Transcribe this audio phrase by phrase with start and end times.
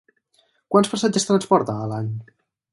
[0.75, 2.13] Quants passatgers transporta a l'any?